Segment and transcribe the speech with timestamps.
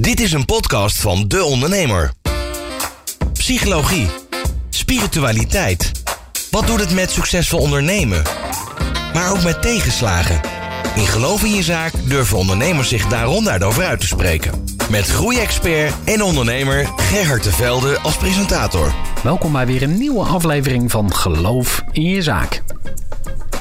[0.00, 2.12] Dit is een podcast van De Ondernemer.
[3.32, 4.06] Psychologie,
[4.70, 5.92] spiritualiteit.
[6.50, 8.22] Wat doet het met succesvol ondernemen?
[9.14, 10.40] Maar ook met tegenslagen.
[10.94, 14.64] In Geloof in je zaak durven ondernemers zich daaronder over uit te spreken.
[14.90, 18.94] Met groeiexpert en ondernemer Gerhard de Velde als presentator.
[19.22, 22.62] Welkom bij weer een nieuwe aflevering van Geloof in je zaak.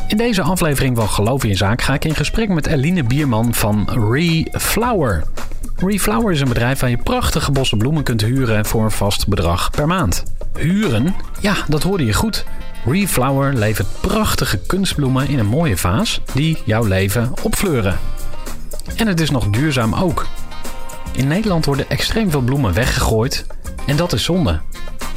[0.07, 3.53] In deze aflevering van Geloof in je zaak ga ik in gesprek met Eline Bierman
[3.53, 5.23] van Reflower.
[5.85, 9.71] Reflower is een bedrijf waar je prachtige bossen bloemen kunt huren voor een vast bedrag
[9.71, 10.23] per maand.
[10.57, 11.15] Huren?
[11.39, 12.45] Ja, dat hoorde je goed.
[12.85, 17.99] Reflower levert prachtige kunstbloemen in een mooie vaas die jouw leven opfleuren.
[18.95, 20.27] En het is nog duurzaam ook.
[21.11, 23.45] In Nederland worden extreem veel bloemen weggegooid
[23.87, 24.59] en dat is zonde.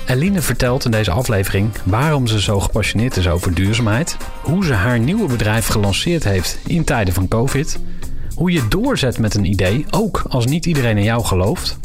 [0.07, 4.99] Eline vertelt in deze aflevering waarom ze zo gepassioneerd is over duurzaamheid, hoe ze haar
[4.99, 7.79] nieuwe bedrijf gelanceerd heeft in tijden van COVID,
[8.35, 11.79] hoe je doorzet met een idee, ook als niet iedereen in jou gelooft.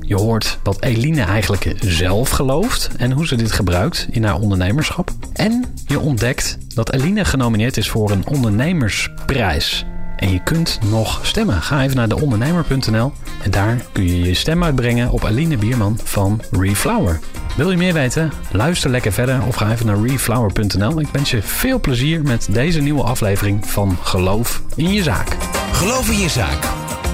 [0.00, 5.10] Je hoort wat Eline eigenlijk zelf gelooft en hoe ze dit gebruikt in haar ondernemerschap.
[5.32, 9.84] En je ontdekt dat Eline genomineerd is voor een ondernemersprijs.
[10.16, 11.62] En je kunt nog stemmen.
[11.62, 13.12] Ga even naar deondernemer.nl
[13.42, 17.20] en daar kun je je stem uitbrengen op Aline Bierman van Reflower.
[17.56, 18.32] Wil je meer weten?
[18.50, 21.00] Luister lekker verder of ga even naar reflower.nl.
[21.00, 25.55] Ik wens je veel plezier met deze nieuwe aflevering van Geloof in je zaak.
[25.76, 26.60] Geloof in je zaak.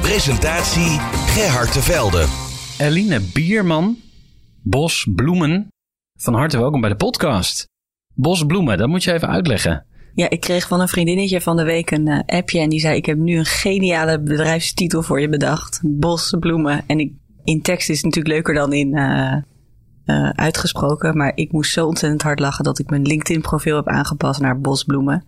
[0.01, 0.99] Presentatie
[1.35, 2.27] Gerhard de Velde.
[2.79, 3.97] Eline Bierman,
[4.63, 5.69] Bos Bloemen.
[6.19, 7.69] Van harte welkom bij de podcast.
[8.15, 9.87] Bos Bloemen, dat moet je even uitleggen.
[10.15, 12.97] Ja, ik kreeg van een vriendinnetje van de week een uh, appje en die zei:
[12.97, 16.85] Ik heb nu een geniale bedrijfstitel voor je bedacht: Bos Bloemen.
[16.87, 17.13] En ik,
[17.45, 19.37] in tekst is het natuurlijk leuker dan in uh,
[20.07, 24.41] uh, uitgesproken, maar ik moest zo ontzettend hard lachen dat ik mijn LinkedIn-profiel heb aangepast
[24.41, 25.25] naar Bos Bloemen.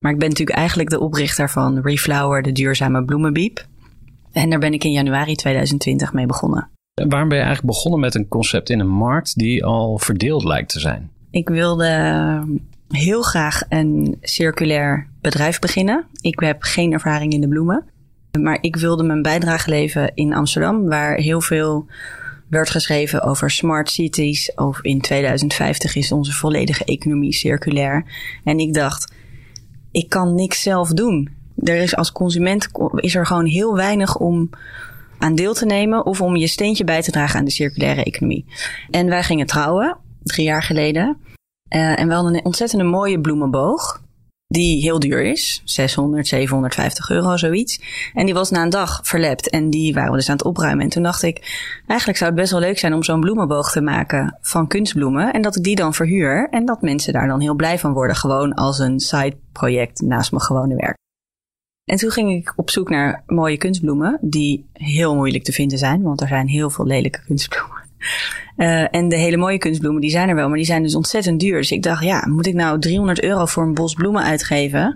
[0.00, 3.66] Maar ik ben natuurlijk eigenlijk de oprichter van Reflower, de duurzame bloemenbiep.
[4.32, 6.70] En daar ben ik in januari 2020 mee begonnen.
[6.94, 10.44] En waarom ben je eigenlijk begonnen met een concept in een markt die al verdeeld
[10.44, 11.10] lijkt te zijn?
[11.30, 11.88] Ik wilde
[12.88, 16.06] heel graag een circulair bedrijf beginnen.
[16.20, 17.84] Ik heb geen ervaring in de bloemen.
[18.40, 21.86] Maar ik wilde mijn bijdrage leveren in Amsterdam, waar heel veel
[22.48, 24.54] werd geschreven over smart cities.
[24.54, 28.04] Of in 2050 is onze volledige economie circulair.
[28.44, 29.12] En ik dacht,
[29.90, 31.28] ik kan niks zelf doen.
[31.64, 34.50] Er is als consument is er gewoon heel weinig om
[35.18, 38.44] aan deel te nemen of om je steentje bij te dragen aan de circulaire economie.
[38.90, 41.16] En wij gingen trouwen, drie jaar geleden.
[41.74, 44.02] Uh, en we hadden een ontzettende mooie bloemenboog.
[44.52, 45.62] Die heel duur is.
[45.64, 47.80] 600, 750 euro, zoiets.
[48.14, 49.50] En die was na een dag verlept.
[49.50, 50.84] En die waren we dus aan het opruimen.
[50.84, 51.36] En toen dacht ik,
[51.86, 55.32] eigenlijk zou het best wel leuk zijn om zo'n bloemenboog te maken van kunstbloemen.
[55.32, 56.48] En dat ik die dan verhuur.
[56.50, 58.16] En dat mensen daar dan heel blij van worden.
[58.16, 60.96] Gewoon als een side project naast mijn gewone werk.
[61.84, 64.18] En toen ging ik op zoek naar mooie kunstbloemen.
[64.20, 66.02] Die heel moeilijk te vinden zijn.
[66.02, 67.79] Want er zijn heel veel lelijke kunstbloemen.
[68.56, 71.40] Uh, en de hele mooie kunstbloemen, die zijn er wel, maar die zijn dus ontzettend
[71.40, 71.56] duur.
[71.56, 74.94] Dus ik dacht, ja, moet ik nou 300 euro voor een bos bloemen uitgeven?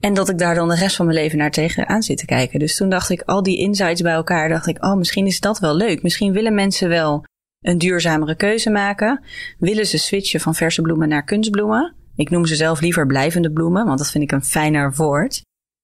[0.00, 2.58] En dat ik daar dan de rest van mijn leven naar tegenaan zit te kijken.
[2.58, 5.58] Dus toen dacht ik, al die insights bij elkaar, dacht ik, oh, misschien is dat
[5.58, 6.02] wel leuk.
[6.02, 7.24] Misschien willen mensen wel
[7.60, 9.24] een duurzamere keuze maken.
[9.58, 11.94] Willen ze switchen van verse bloemen naar kunstbloemen?
[12.16, 15.42] Ik noem ze zelf liever blijvende bloemen, want dat vind ik een fijner woord.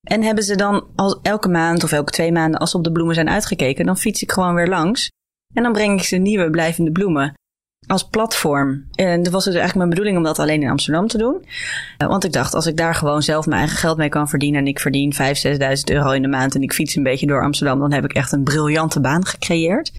[0.09, 2.93] En hebben ze dan al elke maand of elke twee maanden, als ze op de
[2.93, 5.09] bloemen zijn uitgekeken, dan fiets ik gewoon weer langs.
[5.55, 7.35] En dan breng ik ze nieuwe blijvende bloemen
[7.87, 8.85] als platform.
[8.95, 11.45] En dat was dus eigenlijk mijn bedoeling om dat alleen in Amsterdam te doen.
[11.97, 14.61] Want ik dacht, als ik daar gewoon zelf mijn eigen geld mee kan verdienen...
[14.61, 15.25] en ik verdien 5.000, 6.000
[15.85, 17.79] euro in de maand en ik fiets een beetje door Amsterdam...
[17.79, 19.93] dan heb ik echt een briljante baan gecreëerd.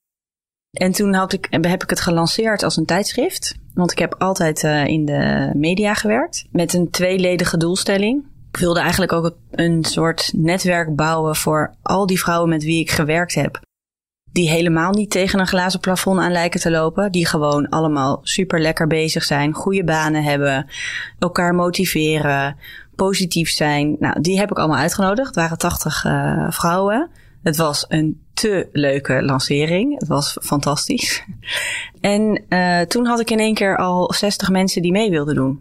[0.71, 3.55] En toen had ik, heb ik het gelanceerd als een tijdschrift.
[3.73, 6.45] Want ik heb altijd uh, in de media gewerkt.
[6.51, 8.25] Met een tweeledige doelstelling.
[8.51, 12.91] Ik wilde eigenlijk ook een soort netwerk bouwen voor al die vrouwen met wie ik
[12.91, 13.59] gewerkt heb
[14.31, 17.11] die helemaal niet tegen een glazen plafond aan lijken te lopen.
[17.11, 20.67] Die gewoon allemaal super lekker bezig zijn, goede banen hebben,
[21.19, 22.57] elkaar motiveren,
[22.95, 23.95] positief zijn.
[23.99, 25.27] Nou, die heb ik allemaal uitgenodigd.
[25.27, 27.09] Het waren 80 uh, vrouwen.
[27.43, 29.99] Het was een te leuke lancering.
[29.99, 31.23] Het was fantastisch.
[32.01, 35.59] En uh, toen had ik in één keer al 60 mensen die mee wilden doen.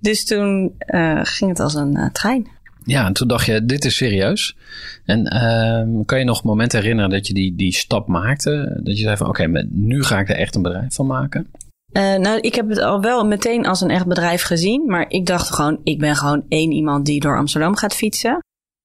[0.00, 2.48] Dus toen uh, ging het als een trein.
[2.88, 4.56] Ja, en toen dacht je, dit is serieus.
[5.04, 8.80] En uh, kan je nog momenten herinneren dat je die, die stap maakte?
[8.82, 11.46] Dat je zei van, oké, nu ga ik er echt een bedrijf van maken?
[11.92, 14.86] Uh, nou, ik heb het al wel meteen als een echt bedrijf gezien.
[14.86, 18.38] Maar ik dacht gewoon, ik ben gewoon één iemand die door Amsterdam gaat fietsen.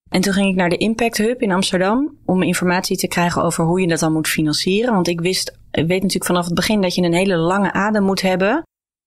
[0.09, 3.65] En toen ging ik naar de Impact Hub in Amsterdam om informatie te krijgen over
[3.65, 4.94] hoe je dat dan moet financieren.
[4.94, 8.03] Want ik wist, ik weet natuurlijk vanaf het begin dat je een hele lange adem
[8.03, 8.63] moet hebben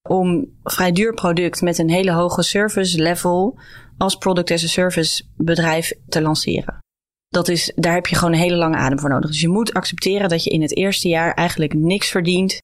[0.09, 3.59] om vrij duur product met een hele hoge service level
[3.97, 6.79] als product as a service bedrijf te lanceren.
[7.27, 9.29] Dat is, daar heb je gewoon een hele lange adem voor nodig.
[9.29, 12.61] Dus je moet accepteren dat je in het eerste jaar eigenlijk niks verdient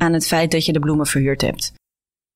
[0.00, 1.72] aan het feit dat je de bloemen verhuurd hebt.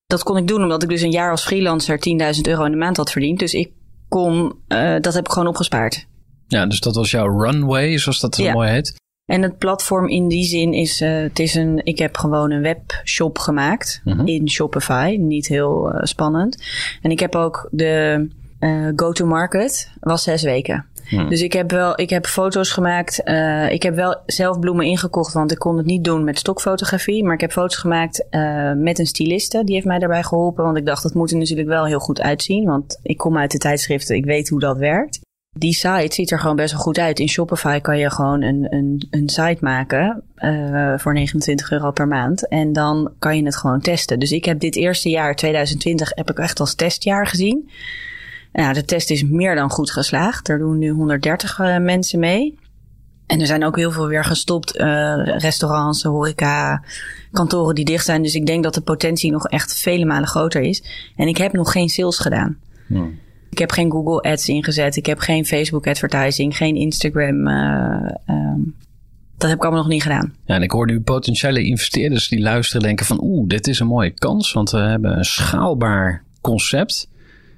[0.06, 1.99] Dat kon ik doen omdat ik dus een jaar als freelancer
[2.37, 3.38] 10.000 euro in de maand had verdiend.
[3.38, 3.73] Dus ik
[4.08, 6.06] kon, uh, dat heb ik gewoon opgespaard.
[6.46, 8.94] Ja, dus dat was jouw runway, zoals dat zo mooi heet.
[9.29, 12.63] En het platform in die zin is, uh, het is een, ik heb gewoon een
[12.63, 14.27] webshop gemaakt -hmm.
[14.27, 15.17] in Shopify.
[15.21, 16.63] Niet heel uh, spannend.
[17.03, 18.27] En ik heb ook de
[18.61, 20.87] uh, go-to-market, was zes weken.
[21.09, 21.29] Hmm.
[21.29, 23.21] Dus ik heb wel, ik heb foto's gemaakt.
[23.25, 27.25] Uh, ik heb wel zelf bloemen ingekocht, want ik kon het niet doen met stokfotografie.
[27.25, 29.65] Maar ik heb foto's gemaakt uh, met een styliste.
[29.65, 30.65] Die heeft mij daarbij geholpen.
[30.65, 32.65] Want ik dacht, dat moet er natuurlijk wel heel goed uitzien.
[32.65, 35.21] Want ik kom uit de tijdschriften, ik weet hoe dat werkt.
[35.56, 37.19] Die site ziet er gewoon best wel goed uit.
[37.19, 42.09] In Shopify kan je gewoon een, een, een site maken uh, voor 29 euro per
[42.09, 42.49] maand.
[42.49, 44.19] En dan kan je het gewoon testen.
[44.19, 47.71] Dus ik heb dit eerste jaar, 2020, heb ik echt als testjaar gezien.
[48.53, 50.49] Nou, de test is meer dan goed geslaagd.
[50.49, 52.59] Er doen nu 130 uh, mensen mee.
[53.27, 54.77] En er zijn ook heel veel weer gestopt.
[54.77, 56.83] Uh, restaurants, horeca,
[57.33, 58.23] kantoren die dicht zijn.
[58.23, 61.11] Dus ik denk dat de potentie nog echt vele malen groter is.
[61.17, 62.59] En ik heb nog geen sales gedaan.
[63.50, 64.97] Ik heb geen Google Ads ingezet.
[64.97, 66.56] Ik heb geen Facebook advertising.
[66.56, 67.49] Geen Instagram.
[67.49, 68.77] Uh, um,
[69.37, 70.35] dat heb ik allemaal nog niet gedaan.
[70.45, 73.21] Ja, en ik hoor nu potentiële investeerders die luisteren denken van...
[73.23, 74.53] oeh, dit is een mooie kans.
[74.53, 77.09] Want we hebben een schaalbaar concept...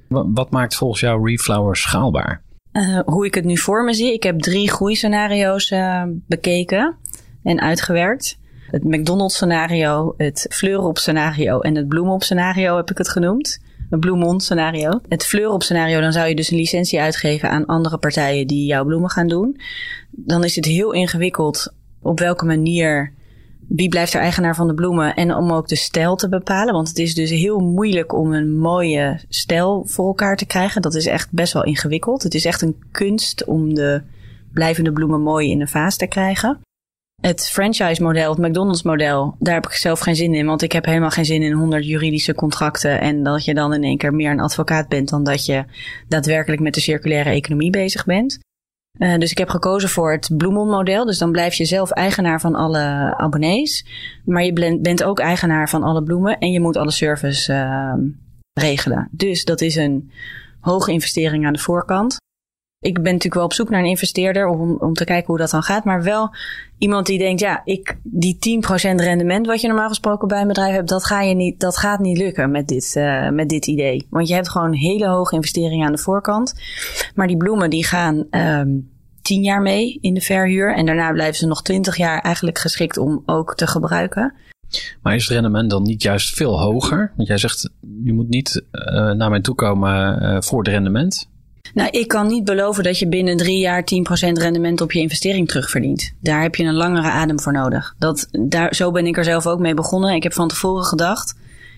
[0.08, 2.42] Wat maakt volgens jou Reflower schaalbaar?
[2.72, 4.12] Uh, hoe ik het nu voor me zie.
[4.12, 6.96] Ik heb drie groeiscenario's uh, bekeken
[7.42, 8.38] en uitgewerkt.
[8.70, 13.60] Het McDonald's scenario, het Fleurop scenario en het Bloemop scenario heb ik het genoemd.
[13.90, 15.00] Het Bloemond scenario.
[15.08, 18.84] Het Fleurop scenario, dan zou je dus een licentie uitgeven aan andere partijen die jouw
[18.84, 19.60] bloemen gaan doen.
[20.10, 21.72] Dan is het heel ingewikkeld
[22.02, 23.12] op welke manier
[23.68, 26.74] wie blijft er eigenaar van de bloemen en om ook de stijl te bepalen.
[26.74, 30.82] Want het is dus heel moeilijk om een mooie stijl voor elkaar te krijgen.
[30.82, 32.22] Dat is echt best wel ingewikkeld.
[32.22, 34.02] Het is echt een kunst om de
[34.52, 36.60] blijvende bloemen mooi in een vaas te krijgen.
[37.20, 40.46] Het franchise-model, het McDonald's-model, daar heb ik zelf geen zin in.
[40.46, 43.00] Want ik heb helemaal geen zin in 100 juridische contracten.
[43.00, 45.64] En dat je dan in één keer meer een advocaat bent dan dat je
[46.08, 48.38] daadwerkelijk met de circulaire economie bezig bent.
[48.98, 51.04] Uh, dus ik heb gekozen voor het Bloemon-model.
[51.04, 53.86] Dus dan blijf je zelf eigenaar van alle abonnees.
[54.24, 56.38] Maar je bent ook eigenaar van alle bloemen.
[56.38, 57.94] En je moet alle service uh,
[58.52, 59.08] regelen.
[59.12, 60.10] Dus dat is een
[60.60, 62.18] hoge investering aan de voorkant
[62.80, 65.50] ik ben natuurlijk wel op zoek naar een investeerder om, om te kijken hoe dat
[65.50, 65.84] dan gaat.
[65.84, 66.34] Maar wel
[66.78, 70.74] iemand die denkt, ja, ik, die 10% rendement wat je normaal gesproken bij een bedrijf
[70.74, 74.06] hebt, dat, ga je niet, dat gaat niet lukken met dit, uh, met dit idee.
[74.10, 76.54] Want je hebt gewoon hele hoge investeringen aan de voorkant.
[77.14, 78.90] Maar die bloemen die gaan um,
[79.22, 80.74] 10 jaar mee in de verhuur.
[80.74, 84.34] En daarna blijven ze nog 20 jaar eigenlijk geschikt om ook te gebruiken.
[85.02, 87.12] Maar is het rendement dan niet juist veel hoger?
[87.16, 87.70] Want jij zegt,
[88.04, 91.28] je moet niet uh, naar mij toe komen uh, voor het rendement.
[91.74, 93.84] Nou, ik kan niet beloven dat je binnen drie jaar 10%
[94.32, 96.12] rendement op je investering terugverdient.
[96.20, 97.94] Daar heb je een langere adem voor nodig.
[97.98, 100.14] Dat, daar, zo ben ik er zelf ook mee begonnen.
[100.14, 101.34] Ik heb van tevoren gedacht,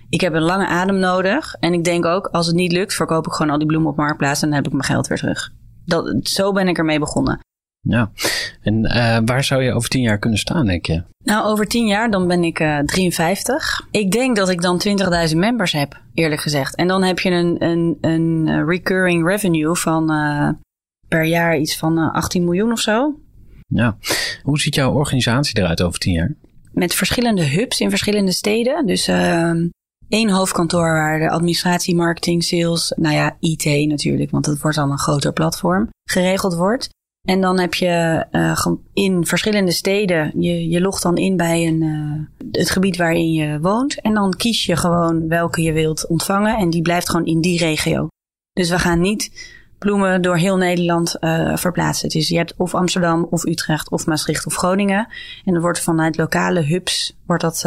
[0.08, 1.54] ik heb een lange adem nodig.
[1.60, 3.96] En ik denk ook, als het niet lukt, verkoop ik gewoon al die bloemen op
[3.96, 5.52] marktplaats en dan heb ik mijn geld weer terug.
[5.84, 7.40] Dat, zo ben ik ermee begonnen.
[7.88, 8.10] Ja,
[8.60, 11.02] en uh, waar zou je over tien jaar kunnen staan, denk je?
[11.24, 13.88] Nou, over tien jaar dan ben ik uh, 53.
[13.90, 14.82] Ik denk dat ik dan
[15.30, 16.74] 20.000 members heb, eerlijk gezegd.
[16.74, 20.48] En dan heb je een, een, een eh, recurring revenue van uh,
[21.08, 23.18] per jaar iets van 18 miljoen of zo.
[23.66, 23.96] Ja,
[24.42, 26.34] hoe ziet jouw organisatie eruit over tien jaar?
[26.72, 28.86] Met verschillende hubs in verschillende steden.
[28.86, 29.08] Dus
[30.08, 34.90] één hoofdkantoor waar de administratie, marketing, sales, nou ja, IT natuurlijk, want het wordt dan
[34.90, 36.88] een groter platform, geregeld wordt.
[37.22, 41.82] En dan heb je uh, in verschillende steden, je, je logt dan in bij een,
[41.82, 44.00] uh, het gebied waarin je woont.
[44.00, 46.56] En dan kies je gewoon welke je wilt ontvangen.
[46.56, 48.08] En die blijft gewoon in die regio.
[48.52, 49.52] Dus we gaan niet
[49.82, 52.08] bloemen door heel Nederland uh, verplaatsen.
[52.08, 55.06] Dus je hebt of Amsterdam, of Utrecht, of Maastricht, of Groningen.
[55.44, 57.60] En dan wordt vanuit lokale hubs wordt dat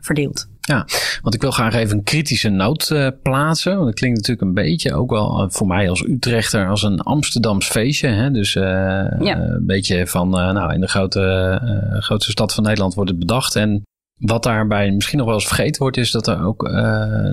[0.00, 0.46] verdeeld.
[0.66, 0.86] Ja,
[1.22, 3.74] want ik wil graag even een kritische noot uh, plaatsen.
[3.74, 7.00] Want het klinkt natuurlijk een beetje, ook wel eh, voor mij als Utrechter, als een
[7.00, 8.08] Amsterdams feestje.
[8.08, 8.30] Hè?
[8.30, 9.08] Dus ja.
[9.20, 11.60] een beetje van, nou, in de grote,
[12.00, 13.56] grootste stad van Nederland wordt het bedacht.
[13.56, 13.82] En
[14.18, 16.62] wat daarbij misschien nog wel eens vergeten wordt, is dat er ook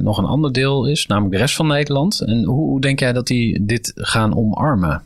[0.01, 2.21] nog een ander deel is, namelijk de rest van Nederland.
[2.21, 5.03] En hoe, denk jij dat die dit gaan omarmen?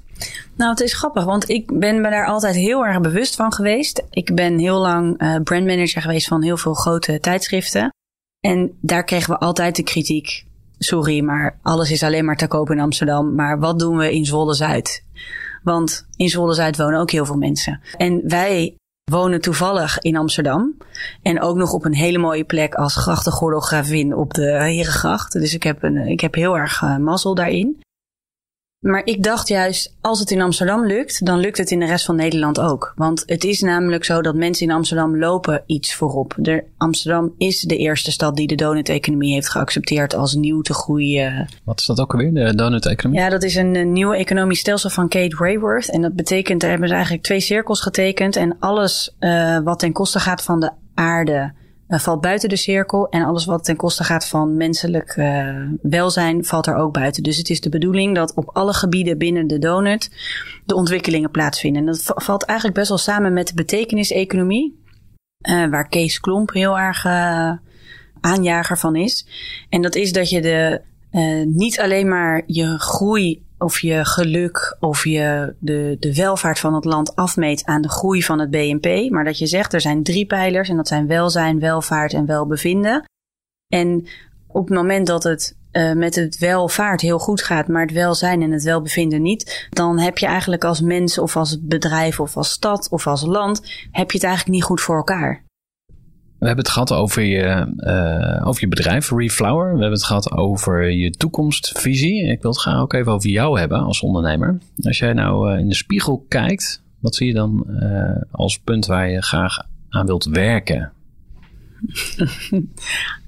[0.55, 4.03] Nou, het is grappig, want ik ben me daar altijd heel erg bewust van geweest.
[4.09, 7.93] Ik ben heel lang uh, brandmanager geweest van heel veel grote tijdschriften.
[8.39, 10.45] En daar kregen we altijd de kritiek.
[10.77, 13.35] Sorry, maar alles is alleen maar te koop in Amsterdam.
[13.35, 15.03] Maar wat doen we in Zwolle Zuid?
[15.63, 17.81] Want in Zwolle Zuid wonen ook heel veel mensen.
[17.97, 18.75] En wij
[19.11, 20.77] wonen toevallig in Amsterdam.
[21.21, 23.61] En ook nog op een hele mooie plek als grachtengordel
[24.13, 25.31] op de Herengracht.
[25.31, 27.83] Dus ik heb, een, ik heb heel erg uh, mazzel daarin.
[28.85, 32.05] Maar ik dacht juist, als het in Amsterdam lukt, dan lukt het in de rest
[32.05, 32.93] van Nederland ook.
[32.95, 36.33] Want het is namelijk zo dat mensen in Amsterdam lopen iets voorop.
[36.37, 41.49] De, Amsterdam is de eerste stad die de donut-economie heeft geaccepteerd als nieuw te groeien.
[41.63, 43.19] Wat is dat ook alweer, de donut-economie?
[43.19, 45.89] Ja, dat is een, een nieuwe economisch stelsel van Kate Rayworth.
[45.89, 48.35] En dat betekent, daar hebben ze eigenlijk twee cirkels getekend.
[48.35, 51.53] En alles uh, wat ten koste gaat van de aarde
[51.87, 53.09] valt buiten de cirkel.
[53.09, 57.23] En alles wat ten koste gaat van menselijk uh, welzijn valt er ook buiten.
[57.23, 60.11] Dus het is de bedoeling dat op alle gebieden binnen de donut
[60.65, 61.81] de ontwikkelingen plaatsvinden.
[61.81, 64.83] En dat valt eigenlijk best wel samen met de betekeniseconomie.
[65.49, 67.05] Uh, waar Kees Klomp heel erg
[68.21, 69.27] aanjager van is.
[69.69, 70.81] En dat is dat je de,
[71.45, 76.85] niet alleen maar je groei of je geluk of je de, de welvaart van het
[76.85, 79.09] land afmeet aan de groei van het BNP.
[79.09, 83.03] Maar dat je zegt er zijn drie pijlers en dat zijn welzijn, welvaart en welbevinden.
[83.67, 84.07] En
[84.47, 88.41] op het moment dat het uh, met het welvaart heel goed gaat, maar het welzijn
[88.41, 92.51] en het welbevinden niet, dan heb je eigenlijk als mens of als bedrijf of als
[92.51, 93.59] stad of als land,
[93.91, 95.44] heb je het eigenlijk niet goed voor elkaar.
[96.39, 99.65] We hebben het gehad over je, uh, over je bedrijf, Reflower.
[99.65, 102.23] We hebben het gehad over je toekomstvisie.
[102.23, 104.57] Ik wil het graag ook even over jou hebben als ondernemer.
[104.81, 108.85] Als jij nou uh, in de spiegel kijkt, wat zie je dan uh, als punt
[108.85, 109.57] waar je graag
[109.89, 110.91] aan wilt werken?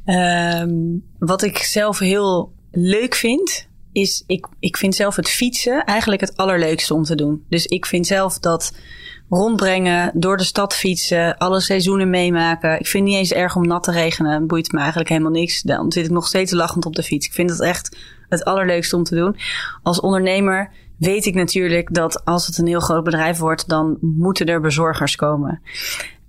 [0.06, 6.22] um, wat ik zelf heel leuk vind, is ik, ik vind zelf het fietsen eigenlijk
[6.22, 7.46] het allerleukste om te doen.
[7.50, 8.78] Dus ik vind zelf dat
[9.30, 12.80] rondbrengen, door de stad fietsen, alle seizoenen meemaken.
[12.80, 14.48] Ik vind het niet eens erg om nat te regenen.
[14.48, 15.62] Boeit me eigenlijk helemaal niks.
[15.62, 17.28] Dan zit ik nog steeds lachend op de fiets.
[17.28, 17.98] Ik vind het echt
[18.30, 19.36] het allerleukste om te doen.
[19.84, 24.46] Als ondernemer weet ik natuurlijk dat als het een heel groot bedrijf wordt, dan moeten
[24.46, 25.62] er bezorgers komen.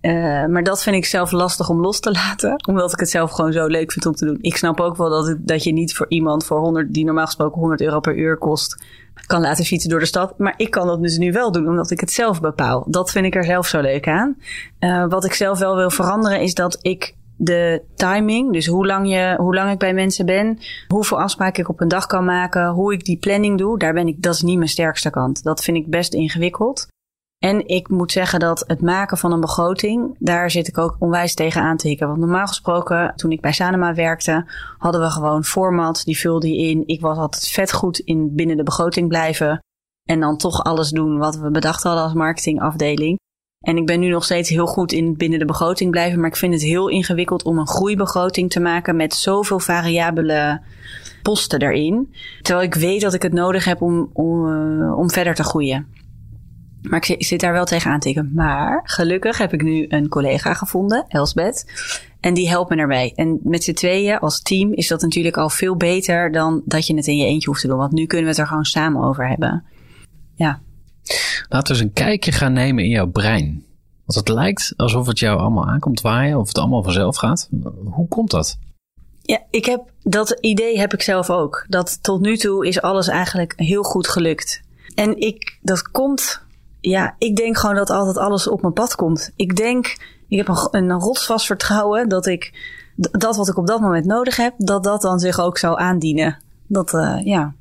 [0.01, 3.31] Uh, maar dat vind ik zelf lastig om los te laten, omdat ik het zelf
[3.31, 4.39] gewoon zo leuk vind om te doen.
[4.41, 7.27] Ik snap ook wel dat, het, dat je niet voor iemand voor 100, die normaal
[7.27, 8.85] gesproken 100 euro per uur kost,
[9.27, 10.39] kan laten fietsen door de stad.
[10.39, 12.87] Maar ik kan dat dus nu wel doen, omdat ik het zelf bepaal.
[12.89, 14.37] Dat vind ik er zelf zo leuk aan.
[14.81, 19.09] Uh, wat ik zelf wel wil veranderen, is dat ik de timing, dus hoe lang,
[19.09, 22.69] je, hoe lang ik bij mensen ben, hoeveel afspraken ik op een dag kan maken,
[22.69, 25.43] hoe ik die planning doe, daar ben ik, dat is niet mijn sterkste kant.
[25.43, 26.87] Dat vind ik best ingewikkeld.
[27.39, 31.35] En ik moet zeggen dat het maken van een begroting, daar zit ik ook onwijs
[31.35, 32.07] tegen aan te hikken.
[32.07, 34.47] Want normaal gesproken, toen ik bij Sanema werkte,
[34.79, 36.83] hadden we gewoon format, die vulde je in.
[36.87, 39.63] Ik was altijd vet goed in binnen de begroting blijven.
[40.05, 43.19] En dan toch alles doen wat we bedacht hadden als marketingafdeling.
[43.59, 46.21] En ik ben nu nog steeds heel goed in binnen de begroting blijven.
[46.21, 50.61] Maar ik vind het heel ingewikkeld om een groeibegroting te maken met zoveel variabele
[51.23, 52.15] posten erin.
[52.43, 55.98] Terwijl ik weet dat ik het nodig heb om, om, uh, om verder te groeien.
[56.83, 58.31] Maar ik zit daar wel tegen aan tikken.
[58.35, 61.67] Maar gelukkig heb ik nu een collega gevonden, Elsbeth.
[62.21, 63.13] En die helpt me erbij.
[63.15, 66.95] En met z'n tweeën als team is dat natuurlijk al veel beter dan dat je
[66.95, 67.79] het in je eentje hoeft te doen.
[67.79, 69.65] Want nu kunnen we het er gewoon samen over hebben.
[70.35, 70.61] Ja.
[71.49, 73.67] Laten we eens een kijkje gaan nemen in jouw brein.
[74.05, 77.49] Want het lijkt alsof het jou allemaal aankomt waaien, of het allemaal vanzelf gaat.
[77.85, 78.59] Hoe komt dat?
[79.23, 81.67] Ja, ik heb dat idee heb ik zelf ook.
[81.69, 84.63] Dat tot nu toe is alles eigenlijk heel goed gelukt.
[84.95, 86.47] En ik, dat komt
[86.81, 89.31] ja, ik denk gewoon dat altijd alles op mijn pad komt.
[89.37, 89.97] Ik denk,
[90.29, 92.53] ik heb een, een rotsvast vertrouwen dat ik
[92.97, 96.43] dat wat ik op dat moment nodig heb, dat dat dan zich ook zou aandienen.
[96.67, 97.55] Dat, uh, ja.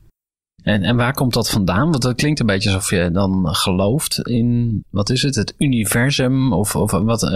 [0.63, 1.89] En, en waar komt dat vandaan?
[1.89, 6.53] Want dat klinkt een beetje alsof je dan gelooft in, wat is het, het universum
[6.53, 7.31] of, of wat, uh,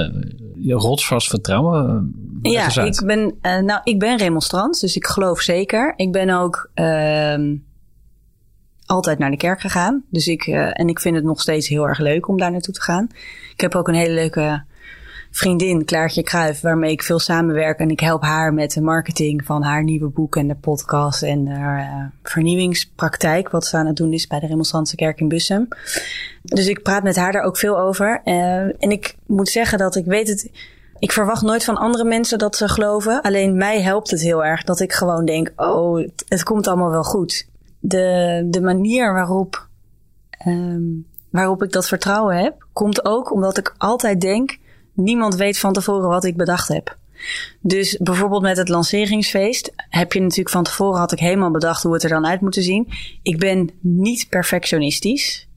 [0.55, 2.11] je rotsvast vertrouwen?
[2.41, 5.93] Ja, ik ben, uh, nou, ik ben remonstrant, dus ik geloof zeker.
[5.95, 7.59] Ik ben ook, uh,
[8.91, 10.03] altijd naar de kerk gegaan.
[10.09, 12.73] Dus ik, uh, en ik vind het nog steeds heel erg leuk om daar naartoe
[12.73, 13.09] te gaan.
[13.53, 14.63] Ik heb ook een hele leuke
[15.31, 17.79] vriendin, Klaartje Kruijf, waarmee ik veel samenwerk.
[17.79, 21.45] En ik help haar met de marketing van haar nieuwe boek en de podcast en
[21.45, 23.49] de uh, vernieuwingspraktijk.
[23.49, 25.67] Wat ze aan het doen is bij de Remonstrantse Kerk in Bussum.
[26.43, 28.21] Dus ik praat met haar daar ook veel over.
[28.25, 30.51] Uh, en ik moet zeggen dat ik weet het.
[30.99, 33.21] Ik verwacht nooit van andere mensen dat ze geloven.
[33.21, 37.03] Alleen mij helpt het heel erg dat ik gewoon denk: oh, het komt allemaal wel
[37.03, 37.49] goed
[37.81, 39.67] de, de manier waarop,
[40.47, 44.57] um, waarop ik dat vertrouwen heb, komt ook omdat ik altijd denk:
[44.93, 46.99] niemand weet van tevoren wat ik bedacht heb.
[47.59, 51.93] Dus bijvoorbeeld met het lanceringsfeest heb je natuurlijk van tevoren had ik helemaal bedacht hoe
[51.93, 52.87] het er dan uit moet zien.
[53.21, 55.47] Ik ben niet perfectionistisch.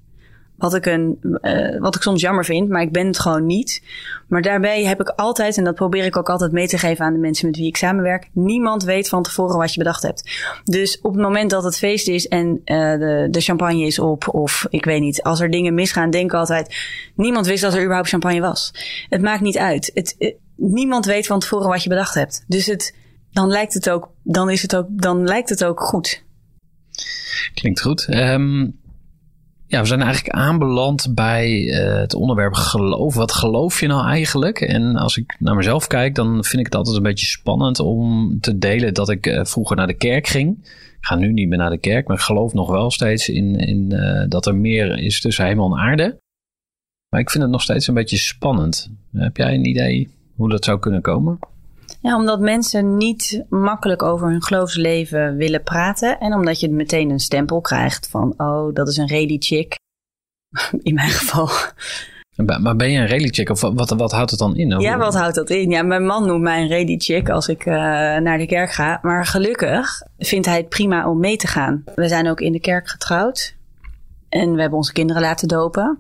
[0.57, 3.83] Wat ik, een, uh, wat ik soms jammer vind, maar ik ben het gewoon niet.
[4.29, 7.13] Maar daarbij heb ik altijd, en dat probeer ik ook altijd mee te geven aan
[7.13, 10.31] de mensen met wie ik samenwerk, niemand weet van tevoren wat je bedacht hebt.
[10.65, 14.35] Dus op het moment dat het feest is en uh, de, de champagne is op,
[14.35, 16.77] of ik weet niet, als er dingen misgaan, denk ik altijd,
[17.15, 18.75] niemand wist dat er überhaupt champagne was.
[19.09, 19.91] Het maakt niet uit.
[19.95, 22.45] Het, het, niemand weet van tevoren wat je bedacht hebt.
[22.47, 22.95] Dus het,
[23.31, 26.25] dan lijkt het ook, dan is het ook, dan lijkt het ook goed.
[27.55, 28.07] Klinkt goed.
[28.09, 28.67] Ehm,
[29.75, 33.15] ja, we zijn eigenlijk aanbeland bij eh, het onderwerp geloof.
[33.15, 34.61] Wat geloof je nou eigenlijk?
[34.61, 38.39] En als ik naar mezelf kijk, dan vind ik het altijd een beetje spannend om
[38.41, 40.59] te delen dat ik eh, vroeger naar de kerk ging.
[40.99, 43.57] Ik ga nu niet meer naar de kerk, maar ik geloof nog wel steeds in,
[43.57, 46.19] in eh, dat er meer is tussen hemel en aarde.
[47.09, 48.91] Maar ik vind het nog steeds een beetje spannend.
[49.13, 51.39] Heb jij een idee hoe dat zou kunnen komen?
[52.05, 56.21] Ja, omdat mensen niet makkelijk over hun geloofsleven willen praten.
[56.21, 59.79] En omdat je meteen een stempel krijgt van, oh, dat is een ready chick.
[60.83, 61.49] In mijn geval.
[62.61, 64.81] Maar ben je een ready chick of wat, wat houdt het dan in?
[64.81, 65.71] Ja, wat houdt dat in?
[65.71, 67.75] Ja, mijn man noemt mij een ready chick als ik uh,
[68.17, 68.99] naar de kerk ga.
[69.03, 71.85] Maar gelukkig vindt hij het prima om mee te gaan.
[71.95, 73.57] We zijn ook in de kerk getrouwd.
[74.29, 75.99] En we hebben onze kinderen laten dopen.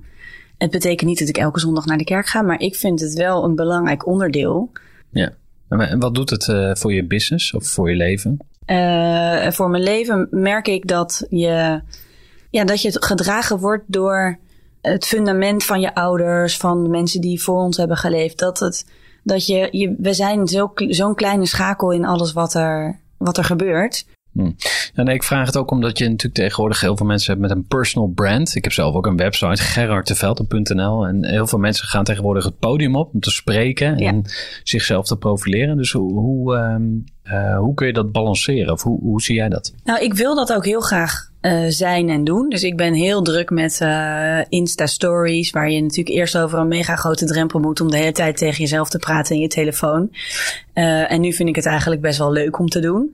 [0.58, 3.14] Het betekent niet dat ik elke zondag naar de kerk ga, maar ik vind het
[3.14, 4.70] wel een belangrijk onderdeel.
[5.10, 5.32] Ja.
[5.80, 8.38] En wat doet het uh, voor je business of voor je leven?
[8.66, 11.80] Uh, voor mijn leven merk ik dat je,
[12.50, 14.38] ja, dat je gedragen wordt door
[14.80, 18.38] het fundament van je ouders, van de mensen die voor ons hebben geleefd.
[18.38, 18.86] Dat, het,
[19.22, 20.48] dat je, je we zijn
[20.88, 24.06] zo'n kleine schakel in alles wat er, wat er gebeurt.
[24.34, 24.50] Hm.
[24.94, 27.56] Ja, nee, ik vraag het ook omdat je natuurlijk tegenwoordig heel veel mensen hebt met
[27.56, 28.54] een personal brand.
[28.54, 31.06] Ik heb zelf ook een website, gerardtevelde.nl.
[31.06, 34.22] En heel veel mensen gaan tegenwoordig het podium op om te spreken en
[34.62, 35.76] zichzelf te profileren.
[35.76, 36.54] Dus hoe, hoe,
[37.24, 38.72] uh, hoe kun je dat balanceren?
[38.72, 39.74] Of hoe, hoe zie jij dat?
[39.84, 42.48] Nou, ik wil dat ook heel graag uh, zijn en doen.
[42.48, 46.96] Dus ik ben heel druk met uh, Insta-stories, waar je natuurlijk eerst over een mega
[46.96, 50.10] grote drempel moet om de hele tijd tegen jezelf te praten in je telefoon.
[50.72, 53.12] en nu vind ik het eigenlijk best wel leuk om te doen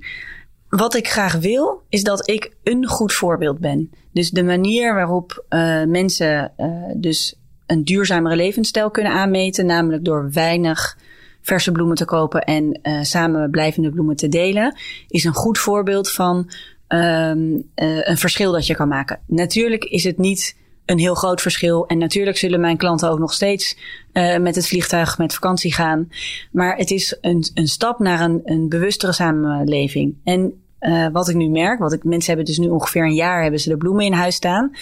[0.70, 3.90] wat ik graag wil, is dat ik een goed voorbeeld ben.
[4.12, 7.34] Dus de manier waarop uh, mensen uh, dus
[7.66, 10.98] een duurzamere levensstijl kunnen aanmeten, namelijk door weinig
[11.42, 14.76] verse bloemen te kopen en uh, samen blijvende bloemen te delen,
[15.08, 16.50] is een goed voorbeeld van
[16.88, 19.20] um, een verschil dat je kan maken.
[19.26, 20.56] Natuurlijk is het niet
[20.90, 21.86] een heel groot verschil.
[21.86, 23.76] En natuurlijk zullen mijn klanten ook nog steeds
[24.12, 26.08] uh, met het vliegtuig met vakantie gaan.
[26.52, 30.14] Maar het is een, een stap naar een, een bewustere samenleving.
[30.24, 33.42] En uh, wat ik nu merk, wat ik, mensen hebben dus nu ongeveer een jaar
[33.42, 34.72] hebben ze de bloemen in huis staan.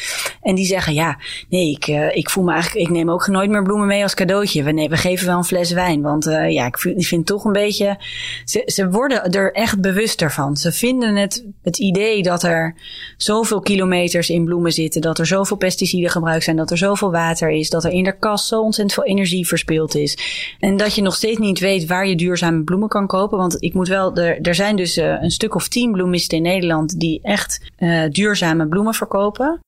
[0.42, 3.50] En die zeggen, ja, nee, ik, uh, ik voel me eigenlijk, ik neem ook nooit
[3.50, 4.62] meer bloemen mee als cadeautje.
[4.62, 6.02] We, nee, we geven wel een fles wijn.
[6.02, 7.98] Want uh, ja, ik vind, ik vind toch een beetje,
[8.44, 10.56] ze, ze worden er echt bewuster van.
[10.56, 12.74] Ze vinden het, het idee dat er
[13.16, 17.50] zoveel kilometers in bloemen zitten, dat er zoveel pesticiden gebruikt zijn, dat er zoveel water
[17.50, 20.18] is, dat er in de kast zo ontzettend veel energie verspild is.
[20.60, 23.38] En dat je nog steeds niet weet waar je duurzame bloemen kan kopen.
[23.38, 27.00] Want ik moet wel, er, er zijn dus een stuk of tien bloemisten in Nederland
[27.00, 29.60] die echt uh, duurzame bloemen verkopen.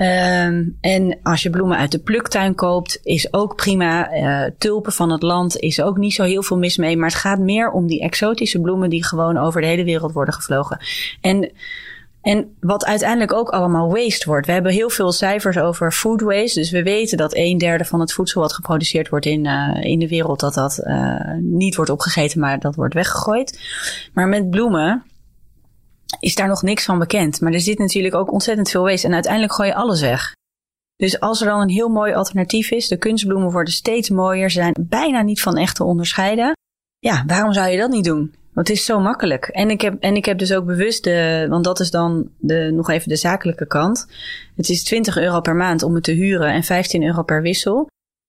[0.00, 4.14] Um, en als je bloemen uit de pluktuin koopt, is ook prima.
[4.14, 6.96] Uh, tulpen van het land is ook niet zo heel veel mis mee.
[6.96, 10.34] Maar het gaat meer om die exotische bloemen die gewoon over de hele wereld worden
[10.34, 10.78] gevlogen.
[11.20, 11.50] En,
[12.22, 14.46] en wat uiteindelijk ook allemaal waste wordt.
[14.46, 16.60] We hebben heel veel cijfers over food waste.
[16.60, 19.98] Dus we weten dat een derde van het voedsel wat geproduceerd wordt in, uh, in
[19.98, 20.86] de wereld, dat dat
[21.40, 23.60] niet wordt opgegeten, maar dat wordt weggegooid.
[24.12, 25.04] Maar met bloemen
[26.20, 27.40] is daar nog niks van bekend.
[27.40, 29.06] Maar er zit natuurlijk ook ontzettend veel waste.
[29.06, 30.32] En uiteindelijk gooi je alles weg.
[30.96, 34.58] Dus als er dan een heel mooi alternatief is, de kunstbloemen worden steeds mooier, ze
[34.58, 36.52] zijn bijna niet van echt te onderscheiden.
[36.98, 38.34] Ja, waarom zou je dat niet doen?
[38.52, 39.46] Want het is zo makkelijk.
[39.46, 42.70] En ik heb, en ik heb dus ook bewust de, want dat is dan de,
[42.74, 44.06] nog even de zakelijke kant.
[44.56, 47.86] Het is 20 euro per maand om het te huren en 15 euro per wissel.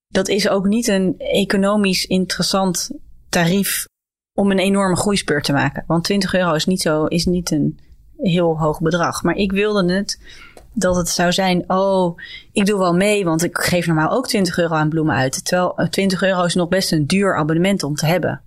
[0.07, 2.91] Dat is ook niet een economisch interessant
[3.29, 3.85] tarief
[4.33, 5.83] om een enorme groeispeur te maken.
[5.87, 7.79] Want 20 euro is niet, zo, is niet een
[8.17, 9.23] heel hoog bedrag.
[9.23, 10.19] Maar ik wilde het
[10.73, 12.17] dat het zou zijn, oh,
[12.51, 15.45] ik doe wel mee, want ik geef normaal ook 20 euro aan bloemen uit.
[15.45, 18.41] Terwijl 20 eh, euro is nog best een duur abonnement om te hebben.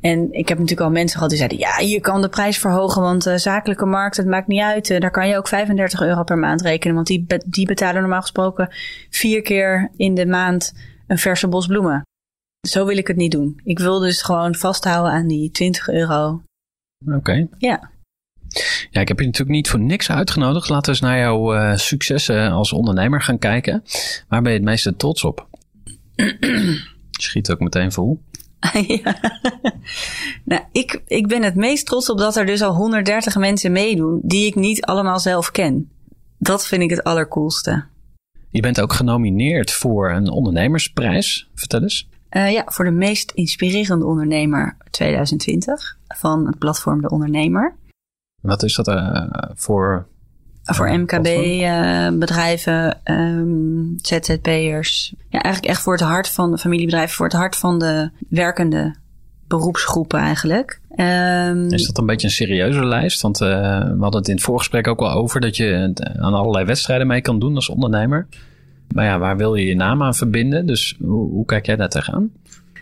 [0.00, 3.02] En ik heb natuurlijk al mensen gehad die zeiden, ja, je kan de prijs verhogen,
[3.02, 4.90] want uh, zakelijke markt, het maakt niet uit.
[4.90, 8.20] Uh, daar kan je ook 35 euro per maand rekenen, want die, die betalen normaal
[8.20, 8.68] gesproken
[9.10, 10.72] vier keer in de maand
[11.06, 12.02] een verse bos bloemen.
[12.68, 13.60] Zo wil ik het niet doen.
[13.64, 16.42] Ik wil dus gewoon vasthouden aan die 20 euro.
[17.06, 17.48] Oké.
[17.58, 17.90] Ja.
[18.90, 20.68] Ja, ik heb je natuurlijk niet voor niks uitgenodigd.
[20.68, 23.82] Laten we eens naar jouw uh, successen als ondernemer gaan kijken.
[24.28, 25.48] Waar ben je het meeste trots op?
[27.10, 28.20] Schiet ook meteen vol.
[28.86, 29.16] ja.
[30.44, 34.20] nou, ik, ik ben het meest trots op dat er dus al 130 mensen meedoen
[34.22, 35.90] die ik niet allemaal zelf ken.
[36.38, 37.84] Dat vind ik het allercoolste.
[38.50, 41.48] Je bent ook genomineerd voor een ondernemersprijs.
[41.54, 42.10] Vertel eens.
[42.32, 47.74] Uh, ja, voor de meest inspirerende ondernemer 2020 van het platform De Ondernemer.
[48.40, 50.06] Wat is dat uh, voor?
[50.62, 55.14] Voor MKB-bedrijven, um, ZZP'ers.
[55.28, 58.94] Ja, eigenlijk echt voor het hart van de familiebedrijven, voor het hart van de werkende
[59.46, 60.80] beroepsgroepen eigenlijk.
[60.90, 63.20] Ehm, Is dat een beetje een serieuze lijst?
[63.20, 63.46] Want we
[64.00, 67.38] hadden het in het voorgesprek ook al over dat je aan allerlei wedstrijden mee kan
[67.38, 68.26] doen als ondernemer.
[68.92, 70.66] Maar ja, waar wil je je naam aan verbinden?
[70.66, 72.30] Dus hoe, hoe kijk jij daar tegenaan?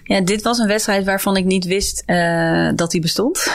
[0.04, 3.52] Ja, dit was een wedstrijd waarvan ik niet wist uh, dat die bestond.